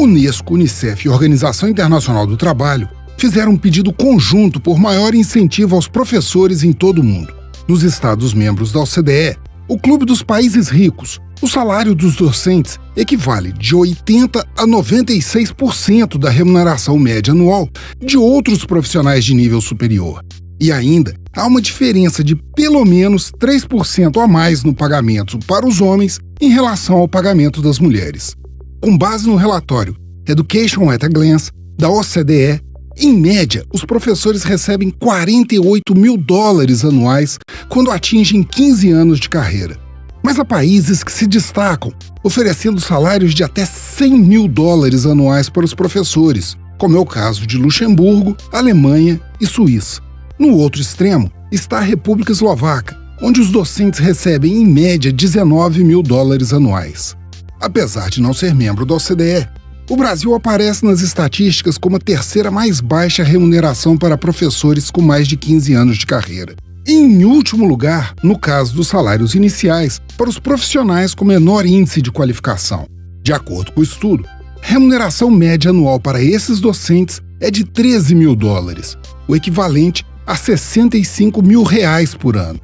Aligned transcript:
Unesco, 0.00 0.54
Unicef 0.54 1.04
e 1.04 1.10
Organização 1.10 1.68
Internacional 1.68 2.26
do 2.26 2.34
Trabalho 2.34 2.88
fizeram 3.18 3.52
um 3.52 3.56
pedido 3.56 3.92
conjunto 3.92 4.58
por 4.58 4.78
maior 4.78 5.14
incentivo 5.14 5.76
aos 5.76 5.86
professores 5.86 6.62
em 6.62 6.72
todo 6.72 7.00
o 7.00 7.04
mundo. 7.04 7.34
Nos 7.68 7.82
Estados-membros 7.82 8.72
da 8.72 8.80
OCDE, 8.80 9.36
o 9.68 9.78
Clube 9.78 10.06
dos 10.06 10.22
Países 10.22 10.70
Ricos, 10.70 11.20
o 11.42 11.46
salário 11.46 11.94
dos 11.94 12.16
docentes 12.16 12.80
equivale 12.96 13.52
de 13.52 13.76
80% 13.76 14.42
a 14.56 14.66
96% 14.66 16.16
da 16.16 16.30
remuneração 16.30 16.98
média 16.98 17.32
anual 17.32 17.68
de 18.02 18.16
outros 18.16 18.64
profissionais 18.64 19.22
de 19.22 19.34
nível 19.34 19.60
superior. 19.60 20.24
E 20.58 20.72
ainda 20.72 21.14
há 21.36 21.46
uma 21.46 21.60
diferença 21.60 22.24
de 22.24 22.34
pelo 22.34 22.86
menos 22.86 23.30
3% 23.32 24.22
a 24.22 24.26
mais 24.26 24.64
no 24.64 24.72
pagamento 24.72 25.38
para 25.40 25.66
os 25.66 25.82
homens 25.82 26.18
em 26.40 26.48
relação 26.48 26.96
ao 26.96 27.08
pagamento 27.08 27.60
das 27.60 27.78
mulheres. 27.78 28.34
Com 28.80 28.96
base 28.96 29.28
no 29.28 29.36
relatório 29.36 29.94
Education 30.26 30.90
at 30.90 31.04
a 31.04 31.08
Glance 31.08 31.50
da 31.78 31.90
OCDE, 31.90 32.62
em 32.96 33.12
média, 33.12 33.62
os 33.70 33.84
professores 33.84 34.42
recebem 34.42 34.88
48 34.88 35.94
mil 35.94 36.16
dólares 36.16 36.82
anuais 36.82 37.38
quando 37.68 37.90
atingem 37.90 38.42
15 38.42 38.90
anos 38.90 39.20
de 39.20 39.28
carreira. 39.28 39.76
Mas 40.22 40.38
há 40.38 40.46
países 40.46 41.04
que 41.04 41.12
se 41.12 41.26
destacam, 41.26 41.92
oferecendo 42.24 42.80
salários 42.80 43.34
de 43.34 43.44
até 43.44 43.66
100 43.66 44.18
mil 44.18 44.48
dólares 44.48 45.04
anuais 45.04 45.50
para 45.50 45.64
os 45.64 45.74
professores, 45.74 46.56
como 46.78 46.96
é 46.96 47.00
o 47.00 47.06
caso 47.06 47.46
de 47.46 47.58
Luxemburgo, 47.58 48.34
Alemanha 48.50 49.20
e 49.38 49.46
Suíça. 49.46 50.00
No 50.38 50.56
outro 50.56 50.80
extremo 50.80 51.30
está 51.52 51.78
a 51.78 51.82
República 51.82 52.32
Eslovaca, 52.32 52.96
onde 53.20 53.42
os 53.42 53.50
docentes 53.50 54.00
recebem 54.00 54.54
em 54.54 54.66
média 54.66 55.12
19 55.12 55.84
mil 55.84 56.02
dólares 56.02 56.54
anuais. 56.54 57.19
Apesar 57.60 58.08
de 58.08 58.22
não 58.22 58.32
ser 58.32 58.54
membro 58.54 58.86
da 58.86 58.94
OCDE, 58.94 59.46
o 59.90 59.96
Brasil 59.96 60.34
aparece 60.34 60.84
nas 60.84 61.02
estatísticas 61.02 61.76
como 61.76 61.96
a 61.96 62.00
terceira 62.00 62.50
mais 62.50 62.80
baixa 62.80 63.22
remuneração 63.22 63.98
para 63.98 64.16
professores 64.16 64.90
com 64.90 65.02
mais 65.02 65.28
de 65.28 65.36
15 65.36 65.74
anos 65.74 65.98
de 65.98 66.06
carreira. 66.06 66.54
E 66.86 66.92
em 66.94 67.24
último 67.24 67.66
lugar, 67.66 68.14
no 68.22 68.38
caso 68.38 68.74
dos 68.74 68.88
salários 68.88 69.34
iniciais, 69.34 70.00
para 70.16 70.30
os 70.30 70.38
profissionais 70.38 71.14
com 71.14 71.24
menor 71.24 71.66
índice 71.66 72.00
de 72.00 72.10
qualificação. 72.10 72.86
De 73.22 73.32
acordo 73.32 73.72
com 73.72 73.80
o 73.80 73.84
estudo, 73.84 74.24
remuneração 74.62 75.30
média 75.30 75.70
anual 75.70 76.00
para 76.00 76.22
esses 76.22 76.60
docentes 76.60 77.20
é 77.38 77.50
de 77.50 77.64
13 77.64 78.14
mil 78.14 78.34
dólares, 78.34 78.96
o 79.28 79.36
equivalente 79.36 80.06
a 80.26 80.34
65 80.34 81.42
mil 81.42 81.62
reais 81.62 82.14
por 82.14 82.38
ano. 82.38 82.60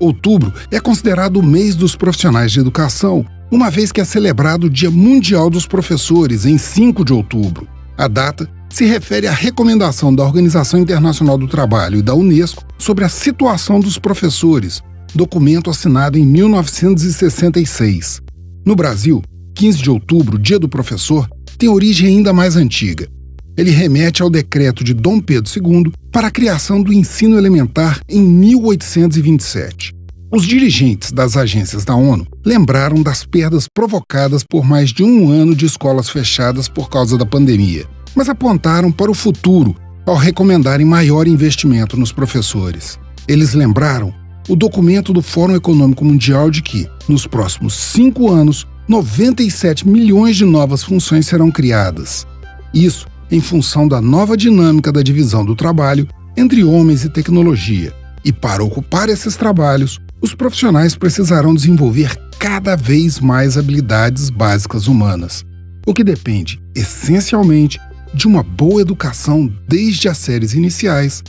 Outubro 0.00 0.52
é 0.70 0.80
considerado 0.80 1.36
o 1.36 1.42
mês 1.42 1.76
dos 1.76 1.94
profissionais 1.94 2.50
de 2.50 2.58
educação 2.58 3.24
uma 3.50 3.68
vez 3.70 3.90
que 3.90 4.00
é 4.00 4.04
celebrado 4.04 4.68
o 4.68 4.70
Dia 4.70 4.90
Mundial 4.90 5.50
dos 5.50 5.66
Professores, 5.66 6.46
em 6.46 6.56
5 6.56 7.04
de 7.04 7.12
outubro. 7.12 7.66
A 7.98 8.06
data 8.06 8.48
se 8.68 8.84
refere 8.84 9.26
à 9.26 9.32
recomendação 9.32 10.14
da 10.14 10.22
Organização 10.22 10.78
Internacional 10.80 11.36
do 11.36 11.48
Trabalho 11.48 11.98
e 11.98 12.02
da 12.02 12.14
Unesco 12.14 12.64
sobre 12.78 13.04
a 13.04 13.08
situação 13.08 13.80
dos 13.80 13.98
professores, 13.98 14.80
documento 15.14 15.68
assinado 15.68 16.16
em 16.16 16.24
1966. 16.24 18.22
No 18.64 18.76
Brasil, 18.76 19.20
15 19.54 19.82
de 19.82 19.90
outubro, 19.90 20.38
Dia 20.38 20.58
do 20.58 20.68
Professor, 20.68 21.28
tem 21.58 21.68
origem 21.68 22.08
ainda 22.08 22.32
mais 22.32 22.56
antiga. 22.56 23.08
Ele 23.56 23.70
remete 23.70 24.22
ao 24.22 24.30
decreto 24.30 24.84
de 24.84 24.94
Dom 24.94 25.20
Pedro 25.20 25.50
II 25.54 25.92
para 26.12 26.28
a 26.28 26.30
criação 26.30 26.80
do 26.80 26.92
ensino 26.92 27.36
elementar 27.36 28.00
em 28.08 28.22
1827. 28.22 29.92
Os 30.32 30.44
dirigentes 30.44 31.10
das 31.10 31.36
agências 31.36 31.84
da 31.84 31.96
ONU 31.96 32.24
lembraram 32.46 33.02
das 33.02 33.24
perdas 33.24 33.66
provocadas 33.66 34.44
por 34.48 34.64
mais 34.64 34.90
de 34.90 35.02
um 35.02 35.28
ano 35.28 35.56
de 35.56 35.66
escolas 35.66 36.08
fechadas 36.08 36.68
por 36.68 36.88
causa 36.88 37.18
da 37.18 37.26
pandemia, 37.26 37.84
mas 38.14 38.28
apontaram 38.28 38.92
para 38.92 39.10
o 39.10 39.14
futuro 39.14 39.74
ao 40.06 40.14
recomendarem 40.14 40.86
maior 40.86 41.26
investimento 41.26 41.96
nos 41.96 42.12
professores. 42.12 42.96
Eles 43.26 43.54
lembraram 43.54 44.14
o 44.48 44.54
documento 44.54 45.12
do 45.12 45.20
Fórum 45.20 45.56
Econômico 45.56 46.04
Mundial 46.04 46.48
de 46.48 46.62
que, 46.62 46.88
nos 47.08 47.26
próximos 47.26 47.74
cinco 47.74 48.30
anos, 48.30 48.68
97 48.86 49.88
milhões 49.88 50.36
de 50.36 50.44
novas 50.44 50.84
funções 50.84 51.26
serão 51.26 51.50
criadas. 51.50 52.24
Isso 52.72 53.08
em 53.32 53.40
função 53.40 53.88
da 53.88 54.00
nova 54.00 54.36
dinâmica 54.36 54.92
da 54.92 55.02
divisão 55.02 55.44
do 55.44 55.56
trabalho 55.56 56.06
entre 56.36 56.62
homens 56.62 57.04
e 57.04 57.08
tecnologia. 57.08 57.92
E 58.24 58.32
para 58.32 58.62
ocupar 58.62 59.08
esses 59.08 59.34
trabalhos, 59.34 60.00
os 60.20 60.34
profissionais 60.34 60.94
precisarão 60.94 61.54
desenvolver 61.54 62.14
cada 62.38 62.76
vez 62.76 63.20
mais 63.20 63.56
habilidades 63.56 64.30
básicas 64.30 64.86
humanas, 64.86 65.44
o 65.86 65.94
que 65.94 66.04
depende, 66.04 66.60
essencialmente, 66.74 67.78
de 68.12 68.26
uma 68.26 68.42
boa 68.42 68.80
educação 68.80 69.50
desde 69.68 70.08
as 70.08 70.18
séries 70.18 70.54
iniciais, 70.54 71.22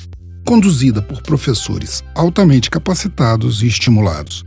conduzida 0.45 1.01
por 1.01 1.21
professores 1.21 2.03
altamente 2.15 2.69
capacitados 2.69 3.61
e 3.61 3.67
estimulados. 3.67 4.43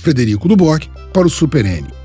Frederico 0.00 0.48
Duboc 0.48 0.88
para 1.12 1.26
o 1.26 1.30
Super 1.30 1.64
N. 1.64 2.01